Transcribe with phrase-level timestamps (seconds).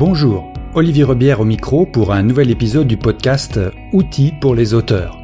[0.00, 3.60] Bonjour, Olivier Rebière au micro pour un nouvel épisode du podcast
[3.92, 5.18] Outils pour les auteurs.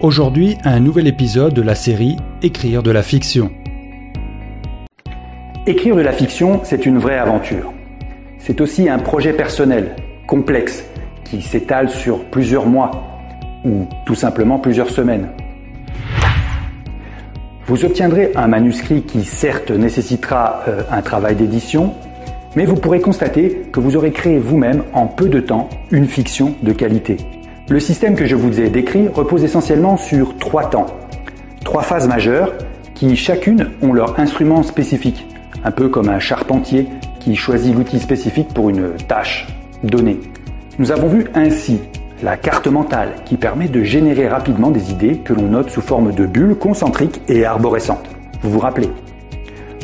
[0.00, 3.50] Aujourd'hui, un nouvel épisode de la série Écrire de la fiction.
[5.66, 7.70] Écrire de la fiction, c'est une vraie aventure.
[8.38, 9.94] C'est aussi un projet personnel,
[10.26, 10.82] complexe,
[11.24, 12.92] qui s'étale sur plusieurs mois
[13.62, 15.28] ou tout simplement plusieurs semaines.
[17.66, 21.92] Vous obtiendrez un manuscrit qui certes nécessitera euh, un travail d'édition,
[22.56, 26.54] mais vous pourrez constater que vous aurez créé vous-même en peu de temps une fiction
[26.62, 27.18] de qualité.
[27.68, 30.86] Le système que je vous ai décrit repose essentiellement sur trois temps,
[31.64, 32.54] trois phases majeures
[32.94, 35.26] qui chacune ont leur instrument spécifique,
[35.64, 36.88] un peu comme un charpentier
[37.20, 39.46] qui choisit l'outil spécifique pour une tâche
[39.84, 40.18] donnée.
[40.78, 41.80] Nous avons vu ainsi
[42.22, 46.12] la carte mentale qui permet de générer rapidement des idées que l'on note sous forme
[46.12, 48.08] de bulles concentriques et arborescentes.
[48.42, 48.88] Vous vous rappelez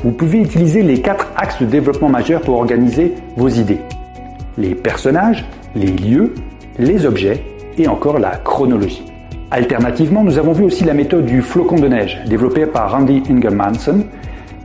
[0.05, 3.79] Vous pouvez utiliser les quatre axes de développement majeurs pour organiser vos idées.
[4.59, 5.45] Les personnages,
[5.77, 6.35] les lieux,
[6.77, 7.45] les objets
[7.79, 9.05] et encore la chronologie.
[9.53, 14.05] Alternativement, nous avons vu aussi la méthode du flocon de neige développée par Randy Ingelmanson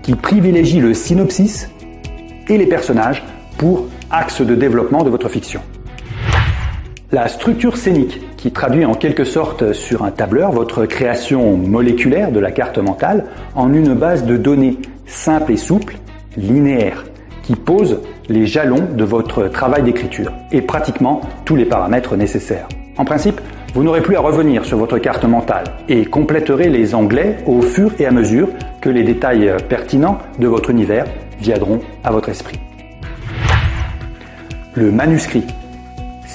[0.01, 1.69] qui privilégie le synopsis
[2.47, 3.23] et les personnages
[3.59, 5.61] pour axe de développement de votre fiction.
[7.11, 12.39] La structure scénique, qui traduit en quelque sorte sur un tableur votre création moléculaire de
[12.39, 14.77] la carte mentale en une base de données
[15.07, 15.95] simple et souple,
[16.37, 17.03] linéaire,
[17.43, 22.67] qui pose les jalons de votre travail d'écriture et pratiquement tous les paramètres nécessaires.
[22.97, 23.41] En principe,
[23.73, 27.91] vous n'aurez plus à revenir sur votre carte mentale et compléterez les onglets au fur
[27.99, 28.49] et à mesure
[28.81, 31.05] que les détails pertinents de votre univers
[31.39, 32.59] viendront à votre esprit.
[34.75, 35.45] Le manuscrit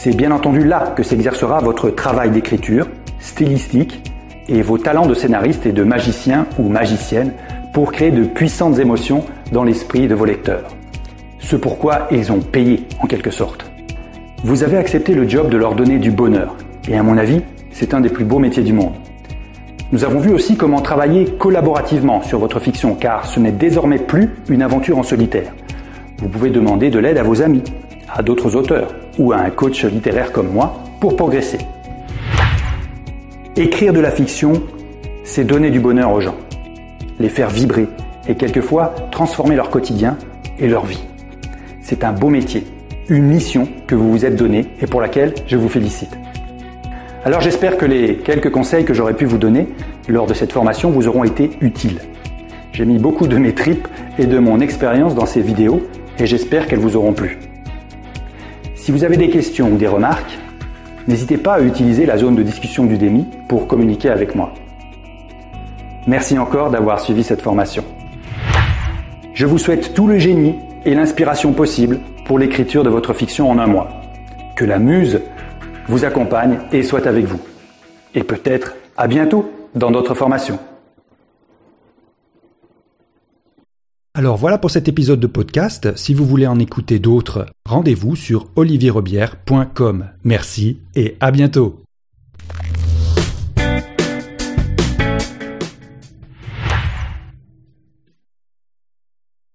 [0.02, 2.88] c'est bien entendu là que s'exercera votre travail d'écriture,
[3.20, 4.02] stylistique
[4.48, 7.34] et vos talents de scénariste et de magicien ou magicienne
[7.72, 10.68] pour créer de puissantes émotions dans l'esprit de vos lecteurs.
[11.38, 13.70] Ce pourquoi ils ont payé en quelque sorte.
[14.44, 16.56] Vous avez accepté le job de leur donner du bonheur
[16.88, 18.94] et à mon avis, c'est un des plus beaux métiers du monde.
[19.90, 24.30] Nous avons vu aussi comment travailler collaborativement sur votre fiction car ce n'est désormais plus
[24.48, 25.52] une aventure en solitaire.
[26.18, 27.62] Vous pouvez demander de l'aide à vos amis,
[28.12, 31.58] à d'autres auteurs ou à un coach littéraire comme moi pour progresser.
[33.56, 34.62] Écrire de la fiction,
[35.24, 36.36] c'est donner du bonheur aux gens,
[37.22, 37.88] les faire vibrer
[38.28, 40.18] et quelquefois transformer leur quotidien
[40.58, 41.02] et leur vie.
[41.80, 42.64] C'est un beau métier,
[43.08, 46.16] une mission que vous vous êtes donnée et pour laquelle je vous félicite.
[47.24, 49.68] Alors j'espère que les quelques conseils que j'aurais pu vous donner
[50.08, 52.00] lors de cette formation vous auront été utiles.
[52.72, 53.86] J'ai mis beaucoup de mes tripes
[54.18, 55.82] et de mon expérience dans ces vidéos
[56.18, 57.38] et j'espère qu'elles vous auront plu.
[58.74, 60.38] Si vous avez des questions ou des remarques,
[61.06, 64.52] n'hésitez pas à utiliser la zone de discussion du DEMI pour communiquer avec moi.
[66.06, 67.84] Merci encore d'avoir suivi cette formation.
[69.34, 73.58] Je vous souhaite tout le génie et l'inspiration possible pour l'écriture de votre fiction en
[73.58, 73.88] un mois.
[74.56, 75.20] Que la muse
[75.88, 77.40] vous accompagne et soit avec vous.
[78.14, 80.58] Et peut-être à bientôt dans d'autres formations.
[84.14, 85.96] Alors voilà pour cet épisode de podcast.
[85.96, 90.06] Si vous voulez en écouter d'autres, rendez-vous sur olivierrebière.com.
[90.24, 91.82] Merci et à bientôt.